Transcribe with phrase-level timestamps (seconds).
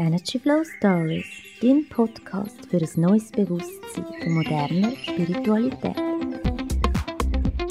[0.00, 1.26] Energy Flow Stories,
[1.60, 5.94] dein Podcast für ein neues Bewusstsein von moderner Spiritualität.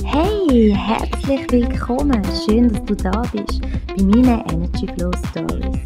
[0.05, 2.21] Hey, herzlich willkommen!
[2.46, 5.79] Schön, dass du da bist bei meinen Energy Flow Stories.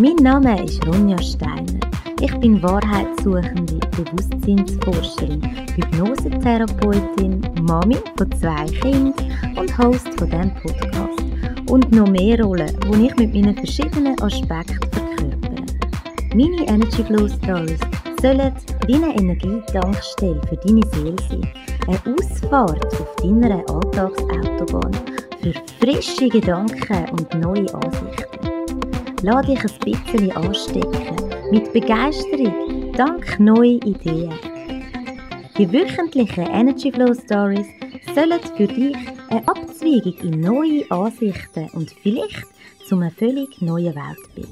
[0.00, 1.78] Mein Name ist Ronja Steiner.
[2.20, 5.40] Ich bin Wahrheitssuchende, Bewusstseinsforscherin,
[5.76, 9.14] Hypnosetherapeutin, Mami von zwei Kindern
[9.56, 11.27] und Host von diesem Podcast
[11.68, 15.64] und noch mehr Rollen, die ich mit meinen verschiedenen Aspekten verkörpere.
[16.34, 17.80] Meine Energy Flow Stories
[18.22, 18.52] sollen
[18.86, 21.52] wie eine Energietankstelle für deine Seele sein.
[21.86, 24.92] Eine Ausfahrt auf deiner Alltagsautobahn
[25.40, 28.48] für frische Gedanken und neue Ansichten.
[29.22, 31.16] Lass dich ein bisschen anstecken
[31.50, 34.32] mit Begeisterung dank neuen Ideen.
[35.56, 37.66] Die wöchentlichen Energy Flow Stories
[38.14, 38.96] sollen für dich
[39.30, 39.42] eine
[39.88, 42.46] Abzweigung in neue Ansichten und vielleicht
[42.86, 44.48] zu einem völlig neuen Weltbild.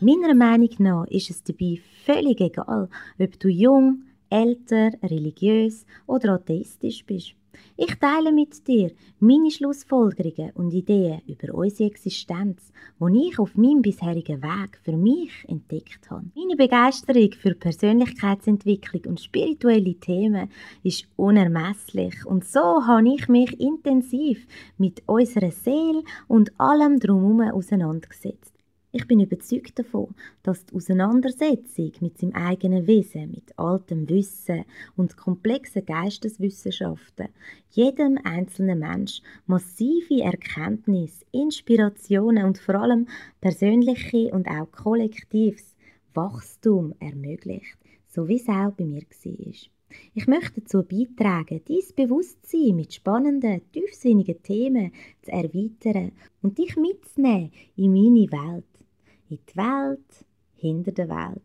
[0.00, 7.06] Meiner Meinung nach ist es dabei völlig egal, ob du jung, älter, religiös oder atheistisch
[7.06, 7.34] bist.
[7.76, 13.82] Ich teile mit dir meine Schlussfolgerungen und Ideen über unsere Existenz, die ich auf meinem
[13.82, 16.26] bisherigen Weg für mich entdeckt habe.
[16.34, 20.50] Meine Begeisterung für Persönlichkeitsentwicklung und spirituelle Themen
[20.82, 24.46] ist unermesslich und so habe ich mich intensiv
[24.78, 28.53] mit unserer Seele und allem drumherum auseinandergesetzt.
[28.96, 30.14] Ich bin überzeugt davon,
[30.44, 34.64] dass die Auseinandersetzung mit seinem eigenen Wesen, mit altem Wissen
[34.94, 37.26] und komplexen Geisteswissenschaften
[37.70, 43.08] jedem einzelnen Mensch massive Erkenntnis, Inspirationen und vor allem
[43.40, 45.74] persönliche und auch kollektives
[46.14, 49.54] Wachstum ermöglicht, so wie es auch bei mir war.
[50.14, 57.50] Ich möchte dazu beitragen, dein Bewusstsein mit spannenden, tiefsinnigen Themen zu erweitern und dich mitzunehmen
[57.74, 58.64] in meine Welt
[59.28, 60.24] in die Welt
[60.56, 61.42] hinter der Welt.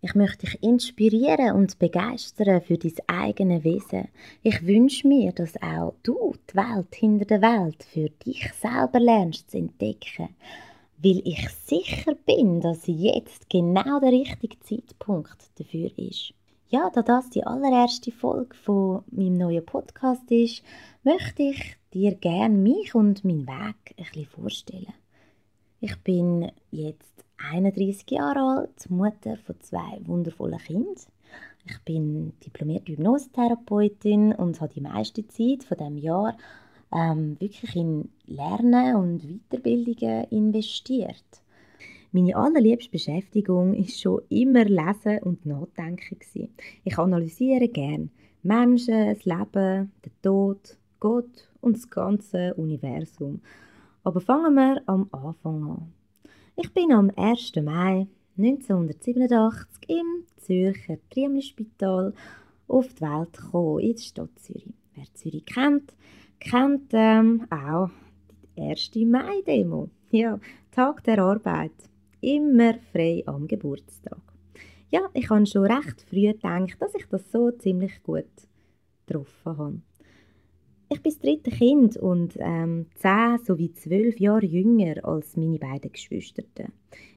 [0.00, 4.08] Ich möchte dich inspirieren und begeistern für dein eigene Wesen.
[4.42, 9.50] Ich wünsche mir, dass auch du die Welt hinter der Welt für dich selber lernst
[9.50, 10.28] zu entdecken,
[10.98, 16.34] weil ich sicher bin, dass jetzt genau der richtige Zeitpunkt dafür ist.
[16.68, 20.62] Ja, da das die allererste Folge von meinem neuen Podcast ist,
[21.02, 24.92] möchte ich dir gerne mich und meinen Weg ein bisschen vorstellen.
[25.86, 30.94] Ich bin jetzt 31 Jahre alt, Mutter von zwei wundervollen Kindern.
[31.66, 36.38] Ich bin diplomierte Hypnosetherapeutin und habe die meiste Zeit von dem Jahr
[36.90, 41.42] ähm, wirklich in Lernen und Weiterbildungen investiert.
[42.12, 46.48] Meine allerliebste Beschäftigung ist schon immer Lesen und Nachdenken.
[46.84, 48.08] Ich analysiere gern
[48.42, 53.42] Menschen, das Leben, den Tod, Gott und das ganze Universum.
[54.04, 55.92] Aber fangen wir am Anfang an.
[56.56, 57.52] Ich bin am 1.
[57.62, 58.06] Mai
[58.36, 62.12] 1987 im Zürcher Triemli-Spital
[62.68, 64.74] auf die Welt gekommen, in die Stadt Zürich.
[64.94, 65.94] Wer Zürich kennt,
[66.38, 67.88] kennt ähm, auch
[68.58, 68.94] die 1.
[69.06, 69.88] Mai-Demo.
[70.10, 70.38] Ja,
[70.70, 71.72] Tag der Arbeit.
[72.20, 74.20] Immer frei am Geburtstag.
[74.90, 78.26] Ja, ich habe schon recht früh gedacht, dass ich das so ziemlich gut
[79.06, 79.80] getroffen habe.
[80.94, 85.90] Ich bin das dritte Kind und ähm, zehn sowie zwölf Jahre jünger als meine beiden
[85.90, 86.44] Geschwister.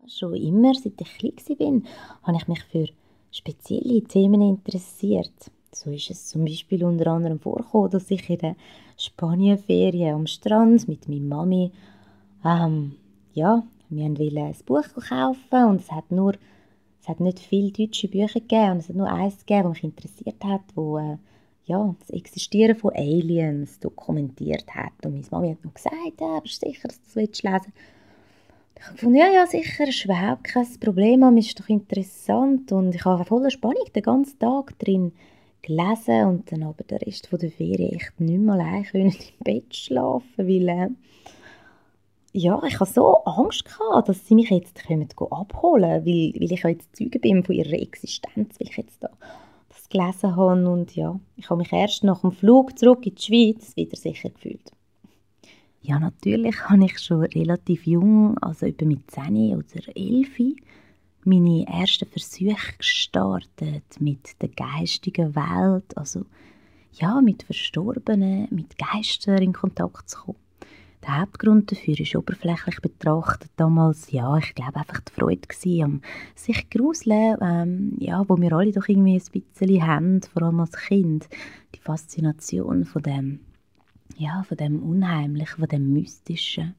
[0.08, 2.88] Schon immer, seit ich klein war, habe ich mich für
[3.30, 5.52] spezielle Themen interessiert.
[5.72, 8.56] So ist es zum Beispiel unter anderem vorgekommen, dass ich in der
[8.98, 11.72] Spanienferien am Strand mit meiner Mami,
[12.44, 12.96] ähm,
[13.36, 16.34] ja, wir wollten ein Buch kaufen und es hat nur,
[17.00, 19.84] es hat nicht viele deutsche Bücher gegeben und es hat nur eins gegeben, das mich
[19.84, 21.18] interessiert hat, wo äh,
[21.68, 24.94] ja, das Existieren von Aliens dokumentiert hat.
[25.06, 27.44] Und meine Mami hat noch gesagt, ja, bist du sicher, dass du das lesen willst?
[28.76, 32.72] Ich habe gefunden, ja, ja, sicher, ist überhaupt kein Problem, es ist doch interessant.
[32.72, 35.12] Und ich habe voller Spannung den ganzen Tag drin
[35.62, 39.12] gelesen und dann aber den Rest der Ferien echt nicht mehr allein im
[39.44, 40.90] Bett schlafen, weil äh,
[42.32, 46.64] ja, ich hatte so Angst gehabt, dass sie mich jetzt kommen abholen, weil, weil ich
[46.64, 49.10] jetzt Zeuge bin von ihrer Existenz, weil ich jetzt da
[49.90, 50.70] gelesen habe.
[50.70, 54.30] Und ja, ich habe mich erst nach dem Flug zurück in die Schweiz wieder sicher
[54.30, 54.72] gefühlt.
[55.82, 60.56] Ja, natürlich habe ich schon relativ jung, also etwa mit 10 oder 11,
[61.24, 66.26] meine ersten Versuche gestartet mit der geistigen Welt, also
[66.94, 70.47] ja, mit Verstorbenen, mit Geistern in Kontakt zu kommen.
[71.04, 76.02] Der Hauptgrund dafür ist oberflächlich betrachtet damals, ja, ich glaube einfach die Freude gewesen, am
[76.36, 80.72] sich gruseln, ähm, ja, wo wir alle doch irgendwie ein bisschen haben, vor allem als
[80.72, 81.30] Kind.
[81.76, 83.40] Die Faszination von dem,
[84.18, 86.74] ja, von dem Unheimlichen, von dem Mystischen.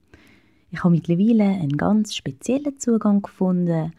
[0.70, 3.92] Ich habe mittlerweile einen ganz speziellen Zugang gefunden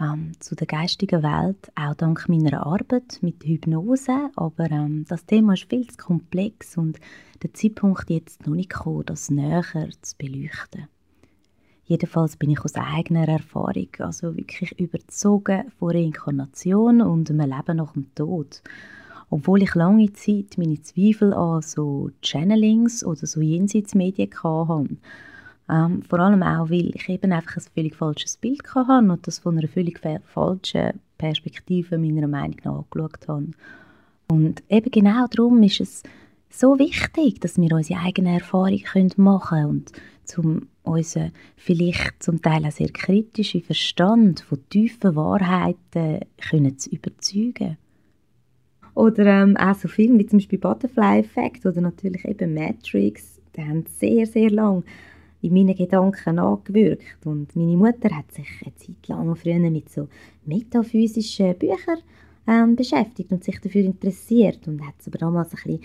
[0.00, 4.30] ähm, zu der geistigen Welt, auch dank meiner Arbeit mit Hypnose.
[4.36, 6.98] Aber ähm, das Thema ist viel zu komplex und
[7.42, 9.62] der Zeitpunkt jetzt noch nicht gekommen, das näher
[10.02, 10.88] zu beleuchten.
[11.86, 17.92] Jedenfalls bin ich aus eigener Erfahrung, also wirklich überzogen von Reinkarnation und einem Leben nach
[17.92, 18.62] dem Tod.
[19.28, 24.96] Obwohl ich lange Zeit meine Zweifel an so Channelings oder so Jenseitsmedien hatte.
[25.68, 29.38] Ähm, vor allem auch, weil ich eben einfach ein völlig falsches Bild hatte und das
[29.38, 33.48] von einer völlig falschen Perspektive meiner Meinung nach angeschaut habe.
[34.28, 36.02] Und eben genau darum ist es
[36.50, 38.80] so wichtig, dass wir unsere eigene Erfahrung
[39.16, 39.92] machen können und
[40.24, 47.78] zum unseren vielleicht zum Teil auch sehr kritischen Verstand von tiefen Wahrheiten können zu überzeugen.
[48.94, 53.62] Oder ähm, auch so Filme wie zum Beispiel Butterfly Effect oder natürlich eben Matrix, die
[53.62, 54.84] haben sehr, sehr lang
[55.44, 57.26] in meinen Gedanken angewirkt.
[57.26, 60.08] Und meine Mutter hat sich eine Zeit lang früher mit so
[60.46, 61.98] metaphysischen Büchern
[62.46, 65.80] ähm, beschäftigt und sich dafür interessiert und hat aber damals ein bisschen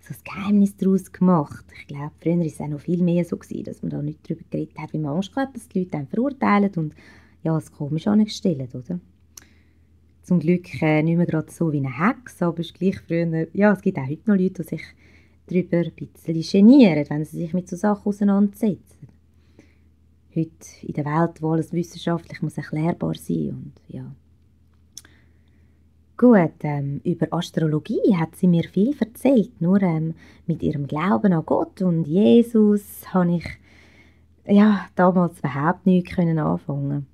[0.00, 1.64] so ein Geheimnis daraus gemacht.
[1.78, 4.18] Ich glaube, früher war es auch noch viel mehr so, gewesen, dass man da nicht
[4.28, 6.94] darüber geredet hat, wie man Angst hat, dass die Leute einen verurteilen und
[7.42, 8.98] ja, es komisch angestellt, oder?
[10.22, 13.72] Zum Glück äh, nicht mehr gerade so wie eine Hex, aber es gleich früher, ja,
[13.72, 14.82] es gibt auch heute noch Leute, die sich
[15.46, 19.08] darüber ein bisschen genieren, wenn sie sich mit so Sachen auseinandersetzen.
[20.34, 20.48] Heute
[20.82, 24.14] in der Welt, wo alles wissenschaftlich muss erklärbar sein und ja,
[26.16, 29.60] Gut, ähm, über Astrologie hat sie mir viel erzählt.
[29.60, 30.14] Nur ähm,
[30.46, 33.44] mit ihrem Glauben an Gott und Jesus habe ich
[34.46, 37.06] ja, damals überhaupt nichts anfangen.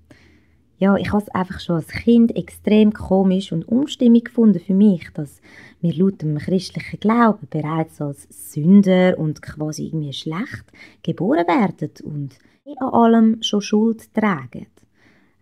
[0.81, 5.11] Ja, ich habe es einfach schon als Kind extrem komisch und umstimmig gefunden für mich,
[5.13, 5.43] dass
[5.83, 10.65] wir laut dem christlichen Glauben bereits als Sünder und quasi irgendwie schlecht
[11.03, 12.39] geboren werden und
[12.79, 14.69] an allem schon Schuld tragen.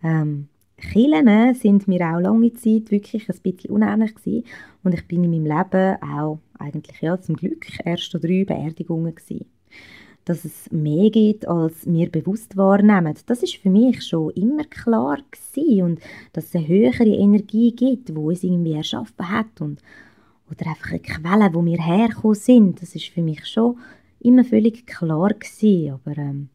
[0.03, 4.43] Ähm, Kirchen sind mir auch lange Zeit wirklich ein bisschen unähnlich gewesen.
[4.83, 9.45] und ich bin in meinem Leben auch eigentlich ja zum Glück erst drei Beerdigungen gewesen.
[10.29, 15.17] Dass es mehr gibt, als wir bewusst wahrnehmen, das ist für mich schon immer klar
[15.31, 15.81] gewesen.
[15.81, 15.99] und
[16.33, 19.81] dass es eine höhere Energie gibt, wo es irgendwie erschaffen hat und
[20.51, 23.77] oder einfach eine Quelle, wo wir hergekommen sind, das ist für mich schon
[24.19, 25.93] immer völlig klar gewesen.
[25.93, 26.49] aber ähm,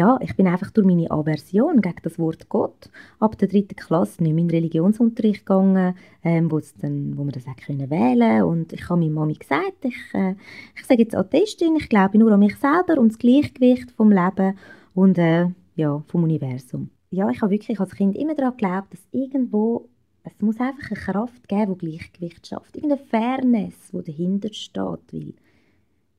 [0.00, 2.88] ja, ich bin einfach durch meine Aversion gegen das Wort Gott
[3.18, 5.94] ab der dritten Klasse nicht mehr in den Religionsunterricht gegangen,
[6.24, 6.48] ähm,
[6.80, 10.36] dann, wo man das auch können wählen und ich habe meiner Mami gesagt, ich, äh,
[10.74, 14.56] ich sage jetzt Atheistin, ich glaube nur an mich selber und das Gleichgewicht vom Leben
[14.94, 16.88] und äh, ja, vom Universum.
[17.10, 19.86] Ja, ich habe wirklich als Kind immer daran geglaubt, dass irgendwo
[20.22, 22.76] es muss einfach eine Kraft geben, die Gleichgewicht schafft.
[22.76, 25.12] Irgendeine Fairness, die dahinter steht.
[25.12, 25.34] Weil,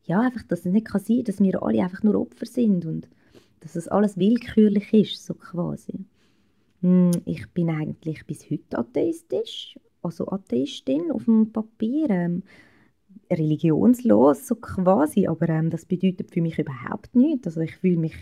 [0.04, 2.86] ja, einfach, dass es nicht kann sein kann, dass wir alle einfach nur Opfer sind
[2.86, 3.08] und
[3.62, 6.06] dass es alles willkürlich ist, so quasi.
[6.82, 12.44] Hm, ich bin eigentlich bis heute atheistisch, also Atheistin auf dem Papier, ähm,
[13.32, 17.48] religionslos so quasi, aber ähm, das bedeutet für mich überhaupt nichts.
[17.48, 18.16] Also ich fühle mich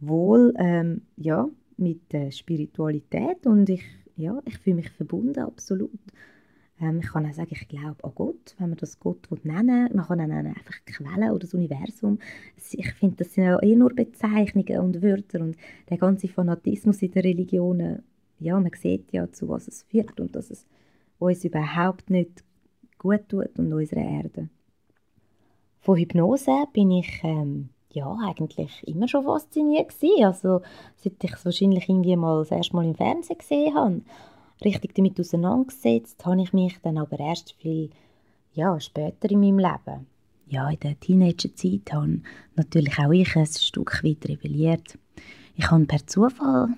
[0.00, 3.82] wohl ähm, ja, mit der Spiritualität und ich,
[4.16, 5.90] ja, ich fühle mich verbunden, absolut.
[6.80, 9.96] Ähm, ich kann auch sagen, ich glaube an Gott, wenn man das Gott nennen will.
[9.96, 12.18] Man kann nennen, einfach die Quelle oder das Universum.
[12.72, 15.56] Ich finde, das sind ja eh nur Bezeichnungen und Wörter und
[15.88, 18.02] der ganze Fanatismus in den Religionen,
[18.40, 20.66] ja, man sieht ja, zu was es führt und dass es
[21.18, 22.44] uns überhaupt nicht
[22.98, 24.48] gut tut und unserer Erde.
[25.80, 30.24] Von Hypnose bin ich ähm, ja, eigentlich immer schon fasziniert gewesen.
[30.24, 30.62] Also,
[30.96, 34.00] seit ich es wahrscheinlich irgendwie mal das erste Mal im Fernsehen gesehen habe
[34.62, 37.90] richtig damit auseinandergesetzt habe ich mich dann aber erst viel
[38.52, 40.06] ja, später in meinem Leben.
[40.46, 42.20] Ja, in der Teenagerzeit habe
[42.54, 44.98] natürlich auch ich ein Stück weit rebelliert.
[45.56, 46.68] Ich habe per Zufall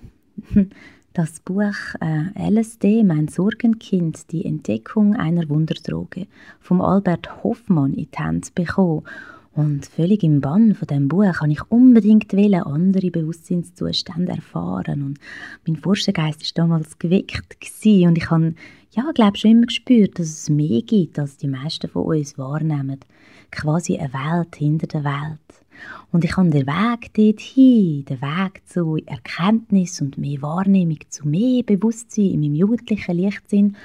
[1.13, 6.27] das Buch äh, LSD, mein Sorgenkind, die Entdeckung einer Wunderdroge,
[6.61, 9.03] vom Albert Hoffmann in die Hände bekommen
[9.57, 15.19] und völlig im Bann von dem Buch habe ich unbedingt wollen, andere Bewusstseinszustände erfahren und
[15.67, 17.43] mein Forschergeist ist damals geweckt
[17.85, 18.55] und ich habe,
[18.91, 23.01] ja, glaube schon immer gespürt, dass es mehr gibt, als die meisten von uns wahrnehmen.
[23.51, 25.65] Quasi eine Welt hinter der Welt.
[26.13, 31.63] Und ich habe den Weg dorthin, den Weg zu Erkenntnis und mehr Wahrnehmung, zu mehr
[31.63, 33.77] Bewusstsein in meinem jugendlichen Lichtsinn,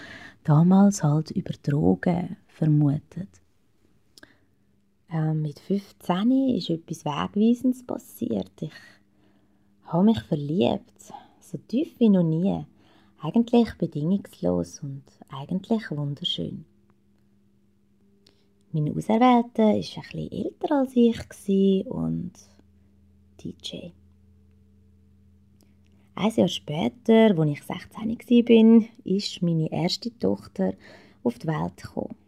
[0.43, 3.40] damals halt über Drogen vermutet.
[5.13, 8.51] Ähm, mit 15 ist etwas Wegweisendes passiert.
[8.61, 8.71] Ich
[9.83, 12.65] habe mich verliebt, so tief wie noch nie.
[13.21, 16.63] Eigentlich bedingungslos und eigentlich wunderschön.
[18.71, 22.31] Mein Auserwählter war ein bisschen älter als ich und
[23.43, 23.89] DJ.
[26.15, 30.73] Ein Jahr später, als ich 16 war, ist meine erste Tochter
[31.23, 32.20] auf die Welt gekommen.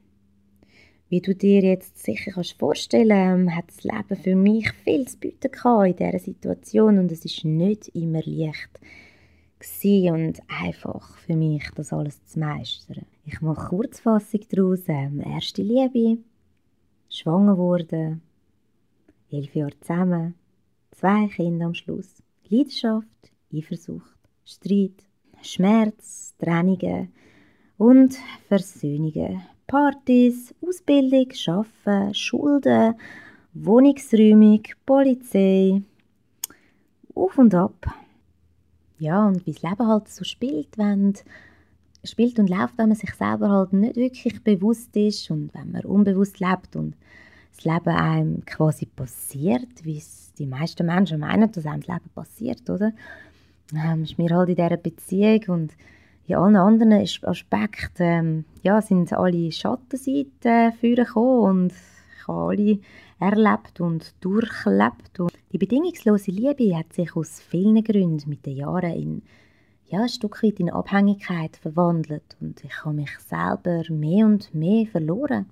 [1.14, 5.52] Wie du dir jetzt sicher kannst vorstellen hat das Leben für mich viel zu bieten
[5.86, 8.80] in dieser Situation und es ist nicht immer leicht
[9.84, 13.06] und einfach für mich, das alles zu meistern.
[13.28, 14.80] Ich mache Kurzfassung daraus.
[14.88, 16.18] Ähm, erste Liebe,
[17.12, 18.20] schwanger wurde,
[19.30, 20.34] elf Jahre zusammen,
[20.90, 25.06] zwei Kinder am Schluss, Leidenschaft, Eifersucht, Streit,
[25.44, 27.14] Schmerz, Trennungen
[27.78, 28.18] und
[28.48, 32.96] Versöhnungen, Partys, Ausbildung, Arbeiten, Schulden,
[33.54, 35.82] Wohnungsräumung, Polizei,
[37.16, 37.86] auf und ab.
[39.00, 41.14] Ja, und wie das Leben halt so spielt, wenn
[42.04, 45.86] spielt und läuft, wenn man sich selber halt nicht wirklich bewusst ist und wenn man
[45.86, 46.96] unbewusst lebt und
[47.56, 52.10] das Leben einem quasi passiert, wie es die meisten Menschen meinen, dass einem das Leben
[52.14, 52.92] passiert, oder?
[53.74, 55.74] Ähm, ist mir halt in dieser Beziehung und
[56.26, 62.80] in allen anderen Aspekten ähm, ja, sind alle Schattenseiten vorgekommen und ich habe alle
[63.20, 65.20] erlebt und durchlebt.
[65.20, 69.22] Und die bedingungslose Liebe hat sich aus vielen Gründen mit den Jahren in
[69.86, 74.88] ja, ein Stück weit in Abhängigkeit verwandelt und ich habe mich selber mehr und mehr
[74.88, 75.48] verloren.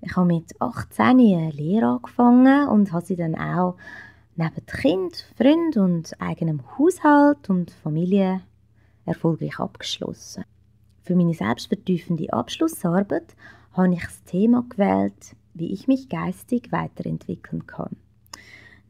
[0.00, 3.76] Ich habe mit 18 eine Lehre angefangen und habe sie dann auch
[4.36, 8.42] neben Kind, Freund und eigenem Haushalt und Familie
[9.04, 10.44] erfolgreich abgeschlossen.
[11.02, 13.36] Für meine selbstvertiefende Abschlussarbeit
[13.72, 17.96] habe ich das Thema gewählt, wie ich mich geistig weiterentwickeln kann.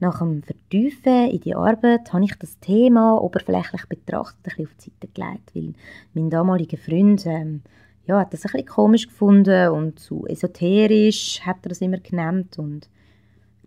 [0.00, 4.90] Nach dem Vertiefen in die Arbeit habe ich das Thema oberflächlich betrachtet ein auf die
[4.90, 5.72] Seite gelegt, weil
[6.14, 7.62] mein damaliger Freund ähm,
[8.06, 12.58] ja, hat das ein bisschen komisch gefunden und zu esoterisch hat er das immer genannt
[12.58, 12.88] und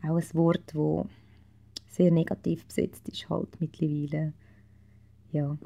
[0.04, 1.08] auch ein Wort, das
[1.88, 4.34] sehr negativ besetzt ist halt mittlerweile.
[5.32, 5.58] Ja,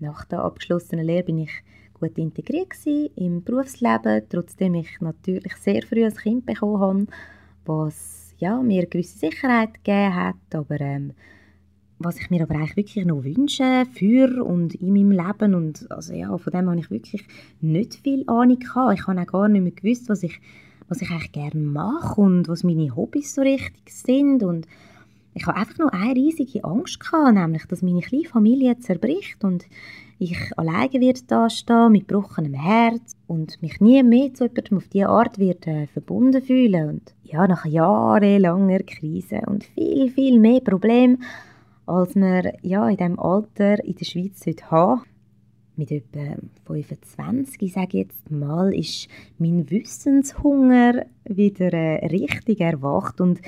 [0.00, 1.52] nach der abgeschlossenen Lehre bin ich
[1.94, 2.74] gut integriert
[3.16, 7.06] im Berufsleben, trotzdem ich natürlich sehr früh ein Kind bekommen habe,
[7.66, 11.12] was ja, mir eine gewisse Sicherheit gegeben hat, aber ähm,
[11.98, 16.14] was ich mir aber eigentlich wirklich noch wünsche für und in meinem Leben und also
[16.14, 17.26] ja, von dem habe ich wirklich
[17.60, 18.98] nicht viel Ahnung gehabt.
[18.98, 20.40] Ich habe auch gar nicht mehr gewusst, was ich,
[20.88, 24.66] was ich eigentlich gerne mache und was meine Hobbys so richtig sind und
[25.34, 29.66] ich habe einfach nur eine riesige Angst gehabt, nämlich, dass meine kleine Familie zerbricht und
[30.18, 34.88] ich alleine wird da stehen mit gebrochenem Herz und mich nie mehr zu jemandem auf
[34.88, 40.60] diese Art wird äh, verbunden fühlen und ja nach jahrelanger Krise und viel viel mehr
[40.60, 41.22] Problemen
[41.90, 45.02] als man ja in diesem Alter in der Schweiz heute haben.
[45.76, 49.08] Mit etwa 25, sage ich jetzt mal, ist
[49.38, 53.40] mein Wissenshunger wieder äh, richtig erwacht und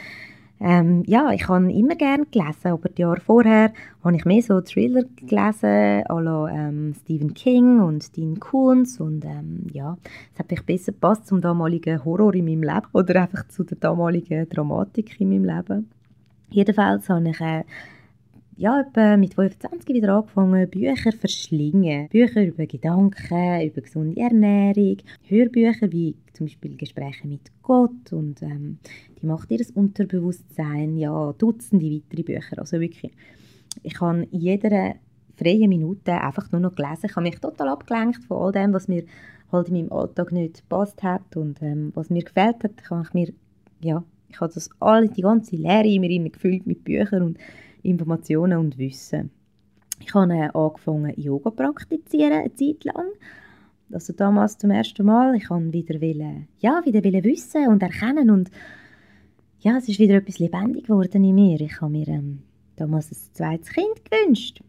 [0.64, 3.73] ähm, ja, ich habe immer gerne gelesen, aber die Jahre vorher
[4.04, 9.66] habe ich mehr so Thriller gelesen, à ähm, Stephen King und Dean Koontz und ähm,
[9.73, 9.99] ja,
[10.33, 13.78] es hat mich besser gepasst zum damaligen Horror in meinem Leben oder einfach zu der
[13.78, 15.90] damaligen Dramatik in meinem Leben.
[16.50, 17.64] Jedenfalls habe ich äh,
[18.57, 22.09] ja, etwa mit 25 wieder angefangen, Bücher verschlingen.
[22.09, 28.79] Bücher über Gedanken, über gesunde Ernährung, Hörbücher wie zum Beispiel Gespräche mit Gott und ähm,
[29.21, 32.59] die macht ihr das Unterbewusstsein, ja, Dutzende weitere Bücher.
[32.59, 33.13] Also wirklich,
[33.83, 34.95] ich habe in jeder
[35.37, 37.07] freien Minute einfach nur noch gelesen.
[37.07, 39.05] Ich habe mich total abgelenkt von all dem, was mir
[39.51, 43.15] halt in meinem Alltag nicht gepasst hat und ähm, was mir gefällt hat, habe ich
[43.15, 43.33] mir,
[43.81, 47.39] ja, ich habe das alle, die ganze Lehre in mir gefüllt mit Büchern und
[47.83, 49.31] Informationen und Wissen.
[50.01, 53.07] Ich habe äh, angefangen, Yoga zu praktizieren, eine Zeit lang.
[53.93, 55.35] Also damals zum ersten Mal.
[55.37, 58.51] Ich wollte wieder, wollen, ja, wieder wollen wissen und erkennen und
[59.61, 61.61] ja, es ist wieder etwas lebendig geworden in mir.
[61.61, 62.43] Ich habe mir ähm,
[62.75, 64.61] damals ein zweites Kind gewünscht,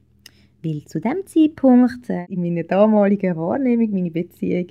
[0.63, 4.67] weil zu dem Zeitpunkt äh, in meiner damaligen Wahrnehmung, meine Beziehung,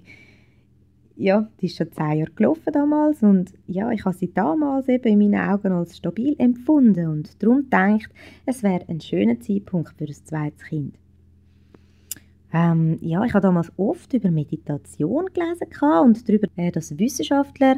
[1.17, 5.09] ja, die ist schon zehn Jahre gelaufen damals und ja, ich habe sie damals eben
[5.09, 8.11] in meinen Augen als stabil empfunden und darum denkt,
[8.47, 10.97] es wäre ein schöner Zeitpunkt für ein zweites Kind.
[12.53, 15.69] Ähm, ja, ich habe damals oft über Meditation gelesen
[16.05, 17.77] und darüber, äh, dass Wissenschaftler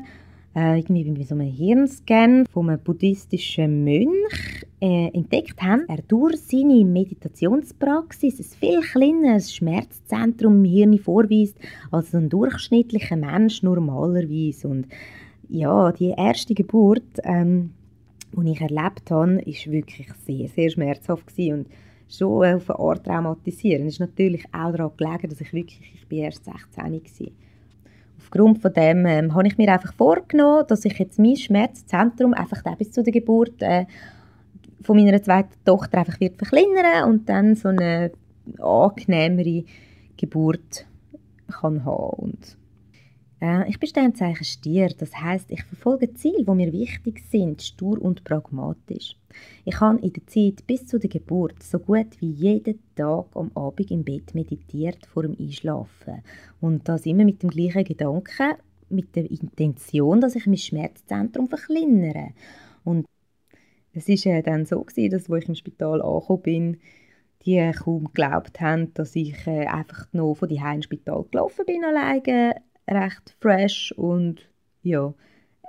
[0.54, 6.37] äh, irgendwie bei so einem Hirnscan von einem buddhistischen Mönch äh, entdeckt haben, er durch
[6.40, 11.56] seine Meditationspraxis ein viel kleineres Schmerzzentrum im Hirn vorweist
[11.90, 14.68] als ein durchschnittlicher Mensch normalerweise.
[14.68, 14.87] Und
[15.49, 17.70] ja, die erste Geburt, ähm,
[18.32, 21.68] die ich erlebt habe, ist wirklich sehr, sehr schmerzhaft gewesen und
[22.08, 23.87] schon auf eine Art traumatisierend.
[23.87, 26.90] Es ist natürlich auch daran gelegen, dass ich wirklich, ich bin erst 16 war
[28.25, 32.62] aufgrund von dem ähm, habe ich mir einfach vorgenommen, dass ich jetzt mein Schmerzzentrum einfach
[32.76, 33.85] bis zu der Geburt äh,
[34.83, 38.11] von meiner zweiten Tochter einfach wird verkleinern und dann so eine
[38.59, 39.64] angenehmere
[40.16, 40.87] Geburt
[41.49, 42.14] kann haben.
[42.16, 42.57] Und
[43.44, 48.00] äh, ich bin Sternzeichen Stier, das heißt, ich verfolge Ziele, die mir wichtig sind, stur
[48.00, 49.16] und pragmatisch.
[49.64, 53.50] Ich habe in der Zeit bis zu der Geburt so gut wie jeden Tag am
[53.54, 56.22] Abend im Bett meditiert vor dem Einschlafen
[56.60, 58.54] und das immer mit dem gleichen Gedanken,
[58.88, 62.30] mit der Intention, dass ich mein Schmerzzentrum verkleinere.
[62.84, 63.06] Und
[63.92, 66.76] es ist äh, dann so dass, wo ich im Spital angekommen bin,
[67.44, 71.84] die kaum geglaubt haben, dass ich äh, einfach noch von die ins Spital gelaufen bin
[71.84, 72.54] alleine,
[72.88, 74.49] recht fresh und
[74.83, 75.14] ja,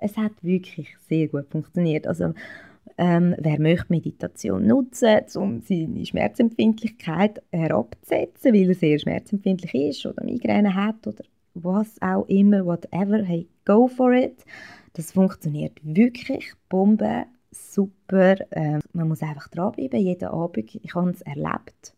[0.02, 2.08] es hat wirklich sehr gut funktioniert.
[2.08, 2.34] Also
[2.98, 10.24] ähm, wer möchte Meditation nutzen, um seine Schmerzempfindlichkeit herabzusetzen, weil er sehr schmerzempfindlich ist oder
[10.24, 11.24] Migräne hat oder
[11.56, 14.46] was auch immer, whatever, hey, go for it.
[14.94, 18.36] Das funktioniert wirklich, Bombe, super.
[18.52, 20.76] Ähm, man muss einfach dranbleiben, jeden Abend.
[20.76, 21.94] Ich habe es erlebt.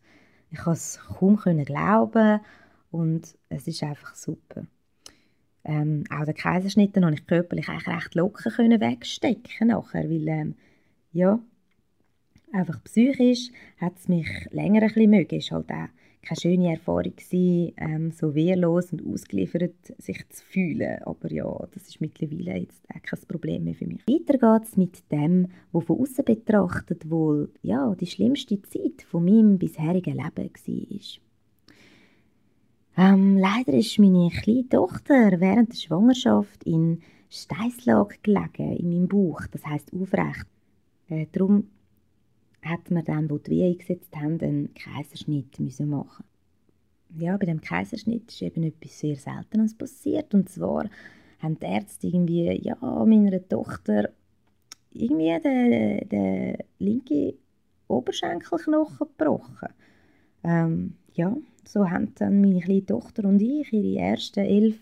[0.50, 2.40] Ich konnte es kaum glauben
[2.90, 4.62] und es ist einfach super.
[5.68, 10.54] Ähm, auch den Kaiserschnitt konnte ich körperlich eigentlich recht locker können wegstecken nachher, weil ähm,
[11.12, 11.38] ja,
[12.52, 15.38] einfach psychisch hat es mich länger ein bisschen mögen.
[15.38, 15.88] Es war halt auch
[16.22, 21.02] keine schöne Erfahrung, gewesen, ähm, so wehrlos und ausgeliefert sich zu fühlen.
[21.02, 24.00] Aber ja, das ist mittlerweile jetzt auch kein Problem mehr für mich.
[24.08, 29.26] Weiter geht es mit dem, was von außen betrachtet wohl ja, die schlimmste Zeit von
[29.26, 31.27] meinem bisherigen Leben war.
[32.98, 37.00] Ähm, leider ist meine kleine Tochter während der Schwangerschaft in
[37.30, 40.46] Steißlage gelegen, in meinem Bauch, das heißt aufrecht.
[41.08, 41.68] Äh, darum
[42.60, 46.24] hat man dann, wo die Wehe eingesetzt haben, einen Kaiserschnitt müssen machen
[47.16, 50.34] Ja, bei dem Kaiserschnitt ist eben etwas sehr Seltenes passiert.
[50.34, 50.90] Und zwar
[51.38, 54.08] haben die Ärzte irgendwie, ja, meiner Tochter
[54.90, 57.34] irgendwie den, den linken
[57.86, 59.68] Oberschenkelknochen gebrochen.
[60.42, 61.36] Ähm, ja,
[61.68, 64.80] so haben dann meine kleine Tochter und ich ihre ersten elf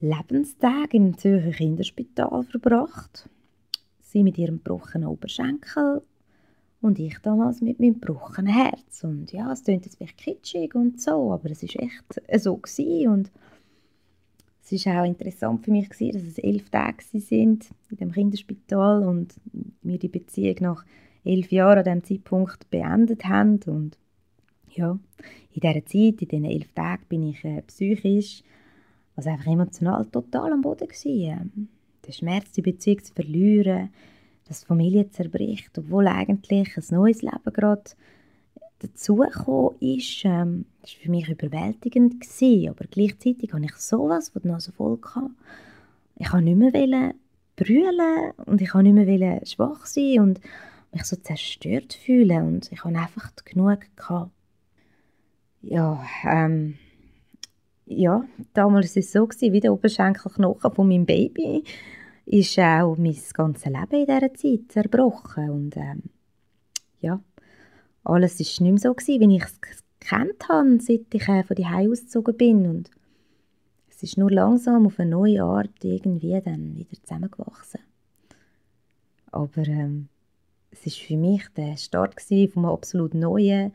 [0.00, 3.28] Lebenstage im Zürcher Kinderspital verbracht.
[4.00, 6.02] Sie mit ihrem gebrochenen Oberschenkel
[6.80, 9.04] und ich damals mit meinem gebrochenen Herz.
[9.04, 13.12] Und ja, es klingt jetzt vielleicht kitschig und so, aber es ist echt so gewesen.
[13.12, 13.30] Und
[14.68, 19.04] es war auch interessant für mich, gewesen, dass es elf Tage sind in dem Kinderspital
[19.04, 19.34] und
[19.82, 20.84] wir die Beziehung nach
[21.24, 23.60] elf Jahren an diesem Zeitpunkt beendet haben.
[23.66, 23.98] Und
[24.76, 24.98] ja,
[25.52, 28.42] in dieser Zeit, in diesen elf Tagen, bin ich äh, psychisch,
[29.16, 31.68] also einfach emotional total am Boden gewesen.
[32.06, 33.90] Der Schmerz, die Beziehung zu verlieren,
[34.48, 37.84] dass die Familie zerbricht, obwohl eigentlich ein neues Leben gerade
[38.80, 42.20] dazugekommen ist, ähm, das war für mich überwältigend.
[42.20, 42.68] Gewesen.
[42.68, 44.98] Aber gleichzeitig hatte ich sowas von noch so voll.
[44.98, 45.30] Gehabt.
[46.16, 47.14] Ich wollte nicht mehr
[47.56, 50.40] brüllen und ich wollte nicht mehr schwach sein und
[50.92, 53.80] mich so zerstört fühlen und ich hatte einfach genug.
[53.96, 54.30] Gehabt.
[55.62, 56.74] Ja, ähm,
[57.86, 61.64] ja, damals war es so, gewesen, wie der Oberschenkelknochen von meinem Baby
[62.26, 65.50] ist auch mein ganzes Leben in dieser Zeit zerbrochen.
[65.50, 66.02] Und ähm,
[67.00, 67.20] ja,
[68.04, 69.60] alles war nicht mehr so, gewesen, wie ich es
[70.00, 72.66] gekannt habe, seit ich äh, von die ausgezogen bin.
[72.66, 72.90] Und
[73.88, 77.80] es ist nur langsam auf eine neue Art irgendwie dann wieder zusammengewachsen.
[79.30, 80.08] Aber ähm,
[80.70, 83.72] es war für mich der Start einem absolut neuen,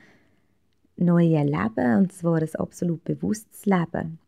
[0.98, 4.20] neuen Leben, und zwar ein absolut bewusstes Leben.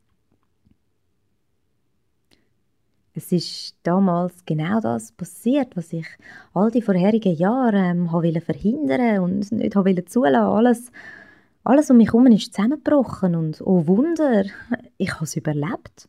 [3.16, 6.06] Es ist damals genau das passiert, was ich
[6.54, 10.36] all die vorherigen Jahre ähm, wollte verhindern und nicht wollte zulassen.
[10.36, 10.92] Alles,
[11.64, 14.46] alles um mich herum ist zusammengebrochen und oh Wunder,
[14.98, 16.08] ich habe es überlebt.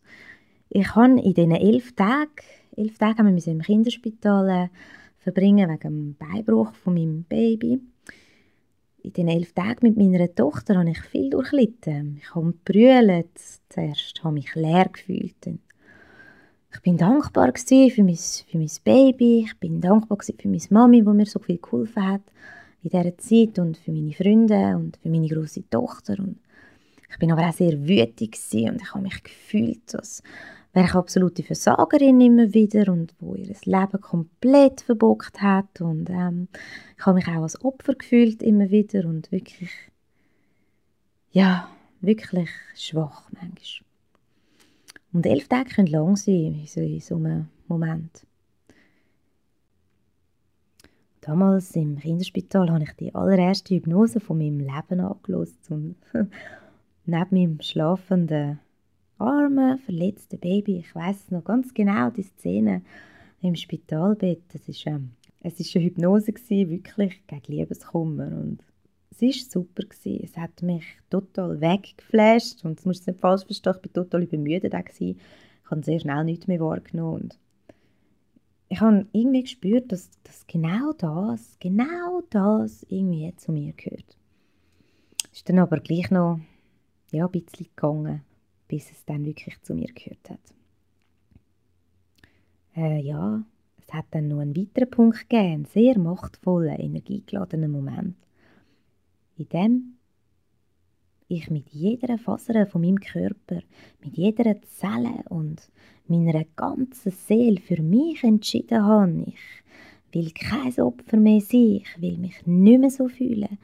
[0.68, 2.30] Ich habe in diesen elf Tagen,
[2.76, 4.68] elf Tage haben wir im Kinderspital äh,
[5.18, 7.80] verbringen wegen dem Beinbruch von meinem Baby.
[9.02, 12.18] In diesen elf Tagen mit meiner Tochter habe ich viel durchlitten.
[12.22, 13.38] Ich habe gebrüllt
[13.70, 15.46] zuerst, habe mich leer gefühlt.
[16.72, 21.08] Ich bin dankbar für mein, für mein Baby, ich bin dankbar für meine Mami, die
[21.08, 22.22] mir so viel geholfen hat
[22.82, 26.18] in dieser Zeit und für meine Freunde und für meine große Tochter.
[26.18, 26.38] Und
[27.10, 30.22] ich bin aber auch sehr wütig und ich habe mich gefühlt, als
[30.74, 36.48] ich absolute Versagerin immer wieder und wo ihr Leben komplett verbockt hat und ähm,
[36.96, 39.70] ich habe mich auch als Opfer gefühlt immer wieder und wirklich,
[41.32, 41.68] ja,
[42.00, 43.86] wirklich schwach manchmal.
[45.12, 48.24] Und elf Tage können lang sein in so, in so einem Moment.
[51.20, 55.96] Damals im Kinderspital habe ich die allererste Hypnose von meinem Leben angelost und
[57.04, 58.60] neben meinem schlafenden,
[59.20, 62.82] armen, verletzten Baby, ich weiß noch ganz genau die Szene
[63.42, 64.42] im Spitalbett.
[64.52, 65.10] Das ist ähm,
[65.42, 68.26] es war eine Hypnose, gewesen, wirklich gegen Liebeskummer.
[68.26, 68.58] Und
[69.10, 69.82] es war super.
[69.84, 70.22] Gewesen.
[70.22, 72.64] Es hat mich total weggeflasht.
[72.64, 74.74] Und das musst du nicht falsch verstehen, ich war total übermüdet.
[74.74, 75.16] Ich
[75.64, 77.22] habe sehr schnell nichts mehr wahrgenommen.
[77.22, 77.38] Und
[78.68, 84.16] ich habe irgendwie gespürt, dass, dass genau das, genau das irgendwie zu mir gehört.
[85.32, 86.38] Es ist dann aber gleich noch
[87.12, 88.22] ja, ein bisschen gegangen,
[88.70, 90.40] bis es dann wirklich zu mir gehört hat.
[92.76, 93.42] Äh, ja,
[93.80, 98.14] es hat dann noch einen weiteren Punkt gegeben, einen sehr machtvollen, energiegeladenen Moment,
[99.36, 99.96] in dem
[101.26, 103.60] ich mit jeder Faser von meinem Körper,
[104.04, 105.68] mit jeder Zelle und
[106.06, 112.18] meiner ganzen Seele für mich entschieden habe, ich will kein Opfer mehr sein, ich will
[112.18, 113.58] mich nicht mehr so fühlen,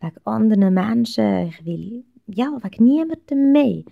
[0.00, 3.82] wegen anderen Menschen, ich will, ja, wegen niemandem mehr.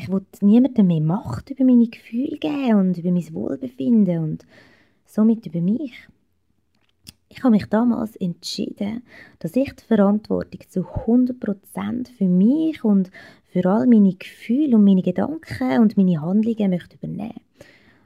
[0.00, 4.46] Ich will niemandem mehr Macht über meine Gefühle geben und über mein Wohlbefinden und
[5.04, 5.92] somit über mich.
[7.28, 9.02] Ich habe mich damals entschieden,
[9.40, 13.10] dass ich die Verantwortung zu 100% für mich und
[13.46, 17.40] für all meine Gefühle und meine Gedanken und meine Handlungen möchte übernehmen.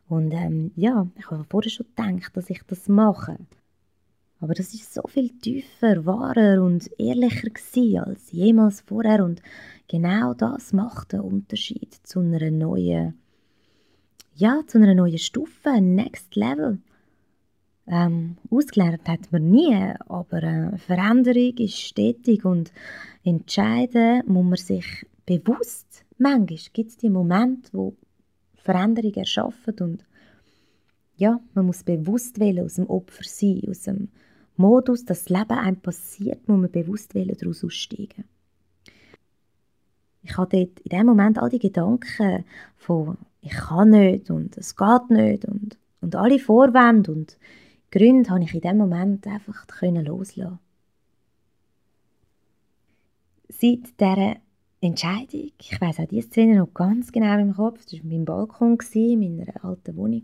[0.08, 3.36] Und ähm, ja, ich habe vorher schon gedacht, dass ich das mache.
[4.42, 7.48] Aber das ist so viel tiefer, wahrer und ehrlicher
[8.04, 9.24] als jemals vorher.
[9.24, 9.40] Und
[9.86, 13.14] genau das macht den Unterschied zu einer neuen,
[14.34, 16.80] ja, zu einer neuen Stufe, Next Level.
[17.86, 19.76] Ähm, ausgelernt hat man nie,
[20.08, 22.72] aber äh, Veränderung ist stetig und
[23.22, 26.04] entscheiden muss man sich bewusst.
[26.18, 27.94] Manchmal gibt es die Momente, wo
[28.56, 30.04] Veränderung erschaffen und
[31.16, 34.08] ja, man muss bewusst wählen, aus dem Opfer sein, aus dem
[34.56, 38.24] Modus, dass das Leben einem passiert, muss man bewusst daraus aussteigen.
[40.22, 42.44] Ich hatte in dem Moment all die Gedanken
[42.76, 47.36] von ich kann nicht und es geht nicht und, und alle Vorwände und
[47.90, 50.60] Gründe habe ich in dem Moment einfach loslassen
[53.48, 54.36] Seit dieser
[54.80, 58.78] Entscheidung, ich weiß auch diese Szene noch ganz genau im Kopf, das war mein Balkon
[58.94, 60.22] in meiner alten Wohnung.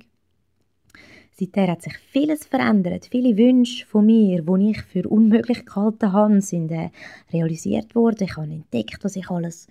[1.39, 3.07] Seitdem hat sich vieles verändert.
[3.11, 6.91] Viele Wünsche von mir, die ich für unmöglich gehalten habe, sind äh,
[7.33, 8.25] realisiert worden.
[8.25, 9.69] Ich habe entdeckt, was ich alles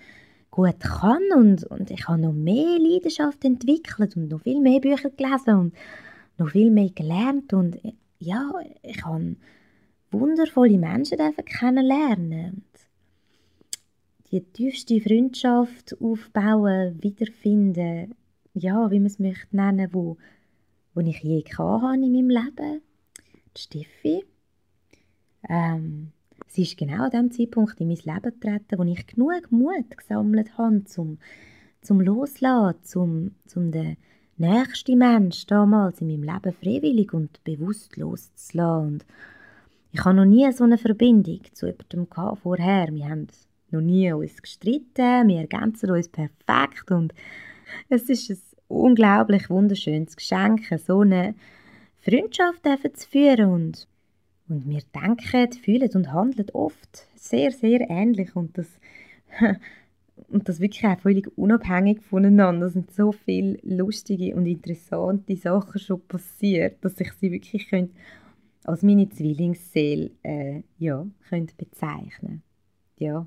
[0.50, 5.10] gut kann und, und ich habe noch mehr Leidenschaft entwickelt und noch viel mehr Bücher
[5.10, 5.74] gelesen und
[6.38, 7.80] noch viel mehr gelernt und
[8.20, 8.52] ja,
[8.82, 9.36] ich habe
[10.10, 12.64] wundervolle Menschen kennenlernen
[14.32, 18.16] die tiefste Freundschaft aufbauen, wiederfinden,
[18.54, 20.18] ja, wie man es möchte nennen, wo,
[20.98, 22.82] wo ich je hatte in meinem Leben.
[23.56, 24.26] Die Steffi.
[25.48, 26.12] Ähm,
[26.48, 30.58] sie ist genau an dem Zeitpunkt in mein Leben getreten, wo ich genug Mut gesammelt
[30.58, 31.20] habe, zum,
[31.82, 33.98] zum Loslassen, zum, zum den
[34.38, 38.94] nächste Mensch damals in meinem Leben freiwillig und bewusst loszulassen.
[38.94, 39.06] Und
[39.92, 42.88] ich habe noch nie so eine Verbindung zu jemandem vorher.
[42.92, 43.28] Wir haben
[43.70, 47.14] noch nie uns gestritten, wir ergänzen uns perfekt und
[47.90, 51.36] es ist ein unglaublich wunderschönes Geschenk, so eine
[51.98, 53.52] Freundschaft zu führen.
[53.52, 53.88] Und,
[54.50, 58.36] und wir denken, fühlen und handeln oft sehr, sehr ähnlich.
[58.36, 58.68] Und das
[60.28, 62.68] und das wirklich auch völlig unabhängig voneinander.
[62.68, 67.94] Es sind so viele lustige und interessante Sachen schon passiert, dass ich sie wirklich könnte
[68.64, 72.44] als meine Zwillingsseele äh, ja, könnte bezeichnen.
[72.98, 73.26] Ja,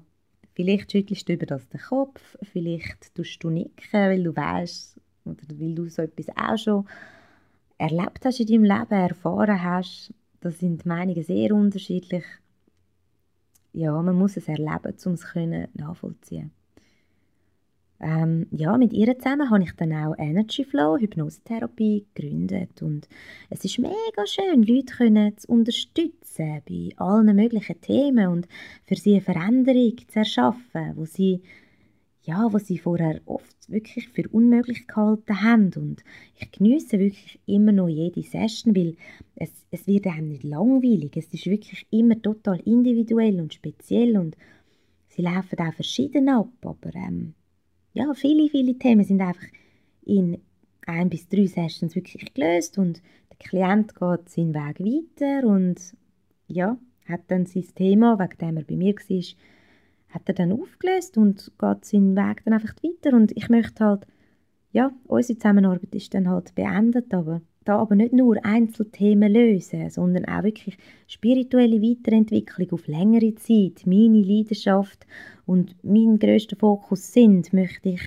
[0.53, 5.01] vielleicht schüttelst du über das den Kopf, vielleicht tust du nicken, weil du weißt
[5.31, 6.87] oder weil du so etwas auch schon
[7.79, 10.13] erlebt hast in deinem Leben, erfahren hast.
[10.41, 12.25] Da sind die Meinungen sehr unterschiedlich.
[13.73, 15.25] Ja, man muss es erleben, um es
[15.75, 16.53] nachvollziehen
[18.01, 23.09] ähm, ja, mit ihr zusammen habe ich dann auch Energy Flow, Hypnosetherapie gegründet und
[23.51, 28.49] es ist mega schön, Leute können zu unterstützen bei allen möglichen Themen und
[28.85, 31.43] für sie eine Veränderung zu erschaffen, wo sie
[32.23, 35.73] ja, was sie vorher oft wirklich für unmöglich gehalten haben.
[35.77, 36.05] Und
[36.39, 38.97] ich genieße wirklich immer noch jede Session, weil
[39.37, 44.37] es, es wird einem nicht langweilig, es ist wirklich immer total individuell und speziell und
[45.09, 47.35] sie laufen auch verschieden ab, aber ähm,
[47.93, 49.47] ja, viele, viele Themen sind einfach
[50.05, 50.39] in
[50.87, 55.95] ein bis drei Sessions wirklich gelöst und der Klient geht seinen Weg weiter und
[56.47, 59.37] ja, hat dann sein Thema, wegen dem er bei mir war,
[60.11, 63.17] hat er dann aufgelöst und geht seinen Weg dann einfach weiter.
[63.17, 64.07] Und ich möchte halt,
[64.73, 70.25] ja, unsere Zusammenarbeit ist dann halt beendet, aber da aber nicht nur Einzelthemen lösen, sondern
[70.25, 75.07] auch wirklich spirituelle Weiterentwicklung auf längere Zeit, meine Leidenschaft
[75.47, 78.03] und mein größter Fokus sind, möchte ich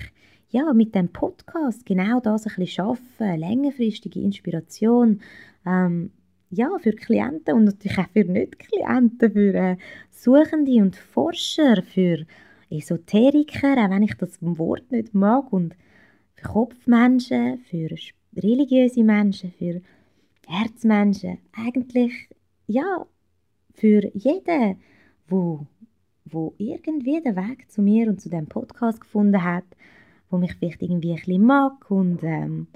[0.50, 5.20] ja mit dem Podcast genau das ein bisschen schaffen, längerfristige Inspiration,
[5.66, 6.10] ähm,
[6.54, 9.76] ja, für Klienten und natürlich auch für Nicht-Klienten, für äh,
[10.10, 12.24] Suchende und Forscher, für
[12.70, 15.76] Esoteriker, auch wenn ich das Wort nicht mag, und
[16.34, 17.94] für Kopfmenschen, für
[18.36, 19.80] religiöse Menschen, für
[20.46, 22.28] Herzmenschen, eigentlich,
[22.66, 23.06] ja,
[23.74, 24.76] für jeden,
[25.28, 25.66] wo,
[26.24, 29.64] wo irgendwie den Weg zu mir und zu dem Podcast gefunden hat,
[30.30, 32.68] wo mich vielleicht irgendwie ein bisschen mag und ähm,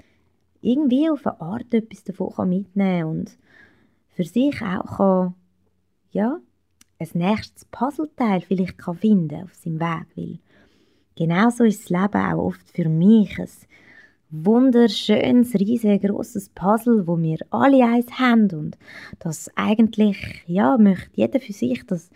[0.61, 3.33] irgendwie auf eine Art etwas davon mitnehmen kann
[4.19, 5.33] für sich auch kann,
[6.11, 6.41] ja,
[6.99, 10.39] ein nächstes Puzzleteil vielleicht kann finden auf seinem Weg, weil
[11.15, 13.47] genauso ist das Leben auch oft für mich ein
[14.29, 18.77] wunderschönes, riesengroßes Puzzle, wo wir alle eins haben und
[19.19, 22.09] das eigentlich, ja, möchte jeder für sich das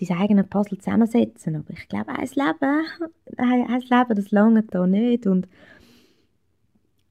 [0.00, 2.86] sein eigenes Puzzle zusammensetzen, aber ich glaube, ein Leben,
[3.36, 5.46] ein Leben, das lange da nicht und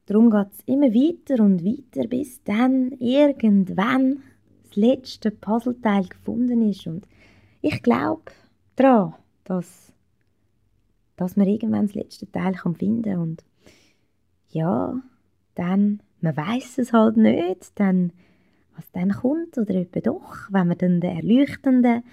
[0.08, 4.24] darum geht es immer weiter und weiter, bis dann irgendwann
[4.70, 6.88] das letzte Puzzleteil gefunden ist.
[6.88, 7.08] Und
[7.62, 8.24] ich glaube
[8.76, 9.94] daran, dass,
[11.16, 13.20] dass man irgendwann das letzte Teil finden kann.
[13.20, 13.44] Und
[14.50, 14.96] ja,
[15.56, 18.14] dann, man weiß es halt nicht, dann,
[18.76, 22.04] was dann kommt oder etwa doch, wenn man dann den erleuchtenden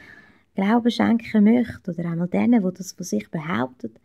[0.55, 4.01] Glauben schenken möchte oder einmal denen, die das von sich behauptet,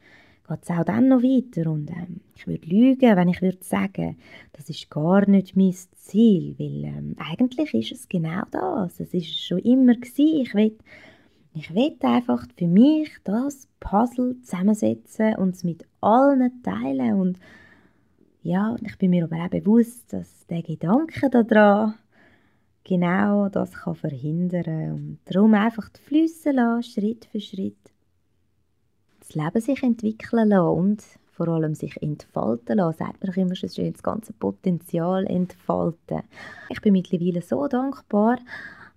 [0.48, 4.18] geht es auch dann noch weiter und ähm, ich würde lügen, wenn ich würde sagen,
[4.54, 9.40] das ist gar nicht mein Ziel, weil ähm, eigentlich ist es genau das, es ist
[9.40, 10.42] schon immer gewesen.
[10.42, 10.78] ich will
[11.54, 17.40] ich will einfach für mich das Puzzle zusammensetzen und es mit allen teilen und
[18.44, 21.96] ja, ich bin mir aber auch bewusst, dass der Gedanke daran
[22.84, 27.91] genau das kann verhindern und darum einfach Flüsse lassen, Schritt für Schritt.
[29.34, 33.70] Das Leben sich entwickeln lassen und vor allem sich entfalten lassen, sagt man immer schon
[33.70, 36.24] schön, das ganze Potenzial entfalten.
[36.70, 38.40] Ich bin mittlerweile so dankbar,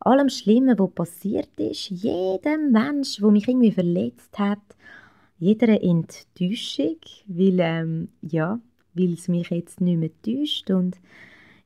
[0.00, 4.58] allem Schlimmen, was passiert ist, jedem Mensch, der mich irgendwie verletzt hat,
[5.38, 8.58] jeder Enttäuschung, weil, ähm, ja,
[8.94, 10.96] weil es mich jetzt nicht mehr täuscht und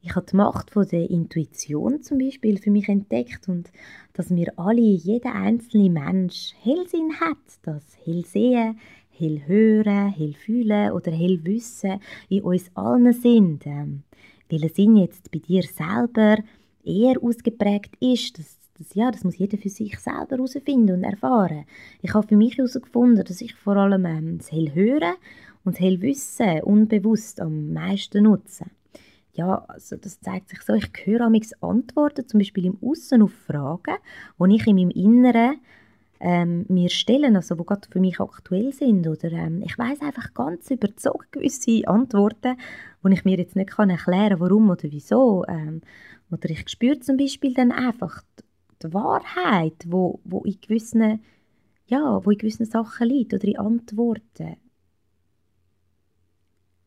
[0.09, 3.71] ich habe die Macht von der Intuition zum Beispiel für mich entdeckt und
[4.15, 8.79] dass wir alle, jeder einzelne Mensch Hellsinn hat, das Hellsehen,
[9.11, 13.67] Hellhören, Hellfühlen oder Hellwissen in uns allen sind.
[13.67, 14.05] Ähm,
[14.49, 16.39] welcher Sinn jetzt bei dir selber
[16.83, 21.67] eher ausgeprägt ist, das, das, ja, das muss jeder für sich selber herausfinden und erfahren.
[22.01, 25.17] Ich habe für mich herausgefunden, dass ich vor allem ähm, das Hellhören
[25.65, 28.65] und das Hellwissen unbewusst am meisten nutze
[29.39, 33.33] ja, also das zeigt sich so, ich höre amigs Antworten, zum Beispiel im Aussen auf
[33.33, 33.97] Fragen,
[34.41, 35.61] die ich in meinem Inneren
[36.19, 39.07] ähm, mir stellen, also die gerade für mich aktuell sind.
[39.07, 42.57] Oder ähm, ich weiß einfach ganz überzogen gewisse Antworten,
[43.01, 45.45] wo ich mir jetzt nicht kann erklären kann, warum oder wieso.
[45.47, 45.83] Ähm,
[46.33, 48.45] oder ich spüre zum Beispiel dann einfach die,
[48.83, 51.23] die Wahrheit, wo, wo, in gewissen,
[51.87, 54.57] ja, wo in gewissen Sachen liegt oder in Antworten.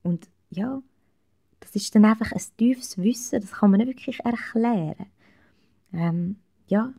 [0.03, 0.81] Und ja,
[1.61, 5.05] das ist dann einfach ein tiefes Wissen, das kann man nicht wirklich erklären.
[5.93, 6.35] Ähm,
[6.67, 6.93] ja,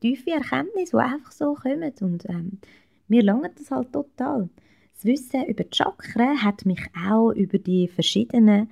[0.00, 2.58] tiefe Erkenntnisse, die einfach so kommen und ähm,
[3.08, 4.48] mir langt das halt total.
[4.94, 8.70] Das Wissen über die Chakren hat mich auch über die verschiedenen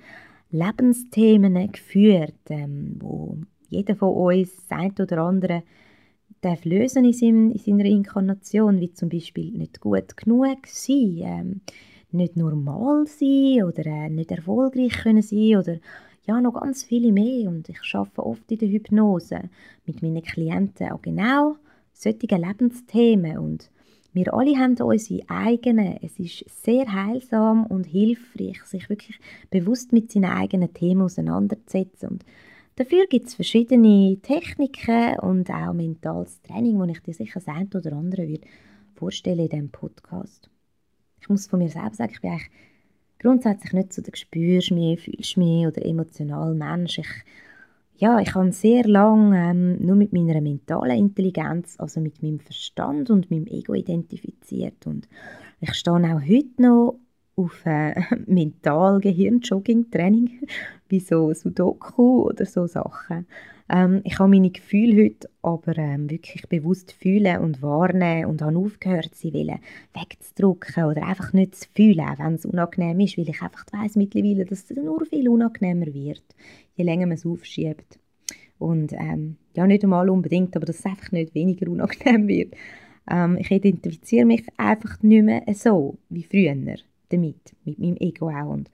[0.51, 5.63] Lebensthemen geführt, ähm, wo jeder von uns, das oder andere,
[6.41, 11.61] darf lösen in, seinem, in seiner Inkarnation, wie zum Beispiel nicht gut genug sein, ähm,
[12.13, 15.79] nicht normal sein oder äh, nicht erfolgreich können sein oder
[16.27, 17.49] ja, noch ganz viele mehr.
[17.49, 19.41] Und ich arbeite oft in der Hypnose
[19.87, 21.57] mit meinen Klienten auch genau
[21.93, 23.39] solche Lebensthemen.
[23.39, 23.71] Und
[24.13, 25.99] wir alle haben unsere eigenen.
[26.03, 29.19] Es ist sehr heilsam und hilfreich, sich wirklich
[29.51, 32.11] bewusst mit seinen eigenen Themen auseinanderzusetzen.
[32.11, 32.25] Und
[32.77, 37.69] dafür gibt es verschiedene Techniken und auch mentales Training, wo ich dir sicher das eine
[37.73, 38.39] oder andere
[38.95, 40.51] vorstellen in diesem Podcast
[41.31, 42.51] muss von mir selbst sagen, ich bin eigentlich
[43.19, 46.99] grundsätzlich nicht so der «Spürst mich, fühlst mich» oder emotional Mensch.
[46.99, 47.09] Ich,
[47.97, 53.11] ja, ich habe sehr lange ähm, nur mit meiner mentalen Intelligenz, also mit meinem Verstand
[53.11, 55.07] und meinem Ego identifiziert und
[55.61, 56.99] ich stehe auch heute noch
[57.37, 60.47] auf äh, Mental-Gehirn-Jogging-Training,
[60.89, 63.27] wie so Sudoku oder so Sachen.
[63.71, 68.59] Ähm, ich habe meine Gefühle heute aber ähm, wirklich bewusst fühlen und wahrnehmen und habe
[68.59, 69.61] aufgehört, sie wollen
[69.95, 74.45] wegzudrücken oder einfach nicht zu fühlen, wenn es unangenehm ist, weil ich einfach weiss mittlerweile,
[74.45, 76.25] dass es nur viel unangenehmer wird,
[76.75, 78.01] je länger man es aufschiebt.
[78.59, 82.55] Und ähm, ja, nicht einmal unbedingt, aber dass es einfach nicht weniger unangenehm wird.
[83.09, 86.57] Ähm, ich identifiziere mich einfach nicht mehr so wie früher
[87.09, 88.51] damit, mit meinem Ego auch.
[88.51, 88.69] Und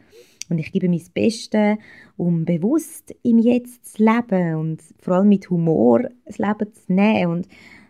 [0.48, 1.78] und ich gebe mein Bestes,
[2.16, 7.32] um bewusst im Jetzt zu leben und vor allem mit Humor das Leben zu nehmen.
[7.32, 7.48] Und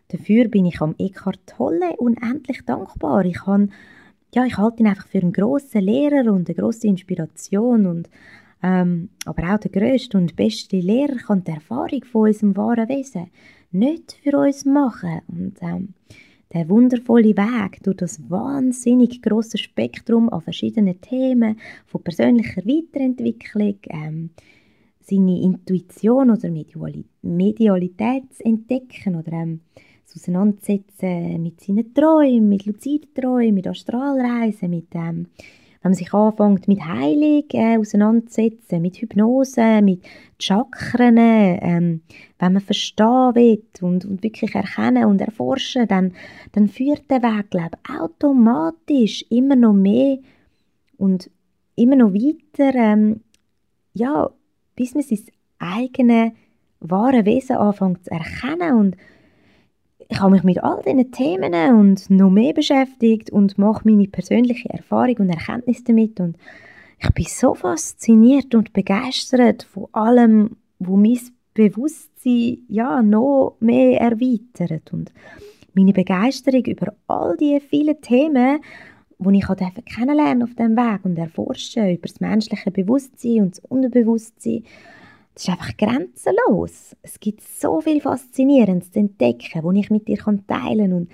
[0.08, 3.24] dafür bin ich am Eckhart Tolle unendlich dankbar.
[3.24, 3.72] Ich, kann,
[4.34, 7.86] ja, ich halte ihn einfach für einen grossen Lehrer und eine grosse Inspiration.
[7.86, 8.08] Und,
[8.62, 13.30] ähm, aber auch der grösste und beste Lehrer kann die Erfahrung von unserem wahren Wesen
[13.70, 15.20] nicht für uns machen.
[15.28, 15.94] Und ähm,
[16.52, 24.30] der wundervolle Weg durch das wahnsinnig große Spektrum an verschiedenen Themen, von persönlicher Weiterentwicklung, ähm,
[25.00, 26.50] seine Intuition oder
[27.22, 29.60] Medialität zu entdecken oder ähm,
[30.04, 35.26] das Auseinandersetzen mit seinen Träumen, mit luziden Träumen, mit Astralreisen, mit ähm,
[35.82, 40.02] wenn man sich anfängt mit Heilung äh, auseinandersetzen, mit Hypnose, mit
[40.38, 42.02] Chakren, ähm,
[42.38, 46.12] wenn man verstehen will und, und wirklich erkennen und erforschen, dann,
[46.52, 50.18] dann führt der Weg, glaube automatisch immer noch mehr
[50.98, 51.30] und
[51.76, 53.20] immer noch weiter, ähm,
[53.94, 54.30] ja,
[54.74, 55.20] bis man sein
[55.58, 56.32] eigenes
[56.80, 58.96] wahre Wesen anfängt zu erkennen und
[60.08, 64.68] ich habe mich mit all diesen Themen und noch mehr beschäftigt und mache meine persönliche
[64.70, 66.20] Erfahrung und Erkenntnis damit.
[66.20, 66.36] Und
[66.98, 71.18] ich bin so fasziniert und begeistert von allem, wo mein
[71.54, 74.92] Bewusstsein ja noch mehr erweitert.
[74.92, 75.12] Und
[75.74, 78.60] meine Begeisterung über all die vielen Themen,
[79.18, 84.62] die ich kennenlernen auf dem Weg und erforschen über das menschliche Bewusstsein und das Unterbewusstsein
[85.36, 86.96] das ist einfach grenzenlos.
[87.02, 91.10] Es gibt so viel Faszinierendes zu entdecken, das ich mit dir teilen kann und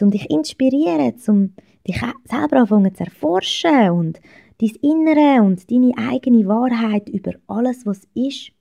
[0.00, 1.52] um dich inspirieren, um
[1.86, 4.20] dich selber anfangen zu erforschen und
[4.62, 8.52] dein Innere und deine eigene Wahrheit über alles, was ist.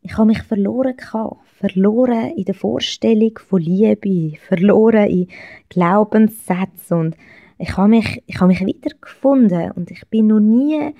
[0.00, 5.28] Ich habe mich verloren gehabt, verloren in der Vorstellung von Liebe, verloren in
[5.68, 7.16] Glaubenssätzen und
[7.58, 10.94] ich habe mich, ich habe mich wiedergefunden und ich bin noch nie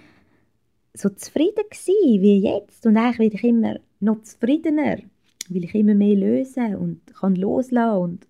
[0.95, 4.99] so zufrieden gewesen wie jetzt und eigentlich werde ich immer noch zufriedener,
[5.49, 8.27] weil ich immer mehr lösen und kann loslassen und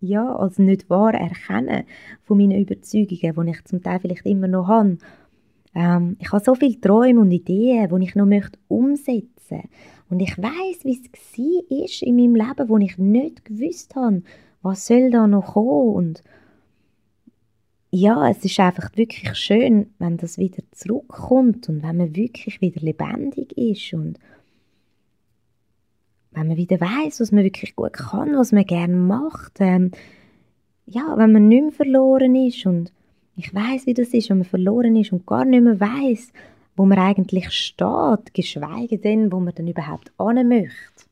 [0.00, 1.84] ja, als nicht wahr erkennen
[2.24, 4.98] von meinen Überzeugungen, die ich zum Teil vielleicht immer noch habe.
[5.74, 9.62] Ähm, ich habe so viele Träume und Ideen, die ich noch möchte umsetzen
[10.10, 14.22] und ich weiß, wie es war in meinem Leben, wo ich nicht gewusst habe,
[14.62, 16.22] was soll da noch kommen und
[17.94, 22.80] ja, es ist einfach wirklich schön, wenn das wieder zurückkommt und wenn man wirklich wieder
[22.80, 24.18] lebendig ist und
[26.32, 29.60] wenn man wieder weiß, was man wirklich gut kann, was man gerne macht.
[29.60, 29.92] Ähm,
[30.86, 32.92] ja, wenn man nicht mehr verloren ist und
[33.36, 36.32] ich weiß, wie das ist, wenn man verloren ist und gar nicht mehr weiß,
[36.74, 41.04] wo man eigentlich steht, geschweige denn, wo man dann überhaupt an möchte.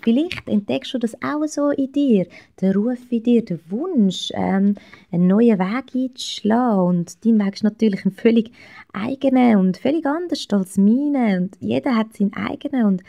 [0.00, 2.26] Vielleicht entdeckst du das auch so in dir,
[2.60, 4.74] der Ruf in dir, der Wunsch, ähm,
[5.10, 6.80] einen neuen Weg einzuschlagen.
[6.80, 8.52] Und dein Weg ist natürlich ein völlig
[8.92, 11.38] eigener und völlig anders als meine.
[11.38, 12.84] Und jeder hat seinen eigenen.
[12.84, 13.02] Und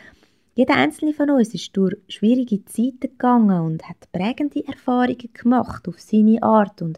[0.55, 5.99] jeder einzelne von uns ist durch schwierige Zeiten gegangen und hat prägende Erfahrungen gemacht auf
[5.99, 6.81] seine Art.
[6.81, 6.97] Und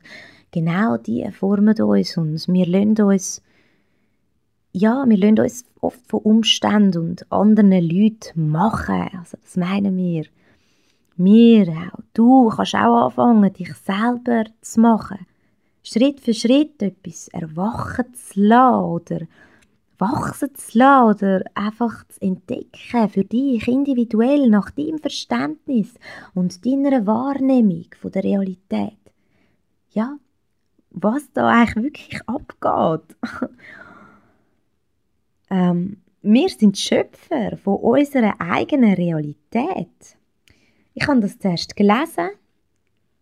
[0.51, 3.41] genau die formen uns und wir lassen uns
[4.73, 9.09] ja, wir lassen uns oft von Umständen und anderen Leuten machen.
[9.17, 10.25] Also das meinen wir.
[11.17, 11.99] Wir auch.
[12.13, 15.25] Du kannst auch anfangen, dich selber zu machen.
[15.83, 19.19] Schritt für Schritt etwas erwachen zu lassen oder
[19.97, 25.93] wachsen zu lassen oder einfach zu entdecken für dich individuell nach deinem Verständnis
[26.33, 28.97] und deiner Wahrnehmung von der Realität.
[29.89, 30.17] Ja,
[30.91, 33.15] was da eigentlich wirklich abgeht.
[35.51, 40.17] Ähm, wir sind Schöpfer von unserer eigenen Realität.
[40.93, 42.29] Ich habe das zuerst gelesen,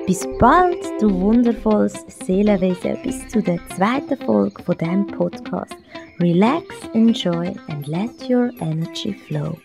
[0.05, 5.75] Bis bald, du wundervolles Seelenwesen, bis zu der zweiten Folge von diesem Podcast.
[6.19, 9.57] Relax, enjoy and let your energy flow.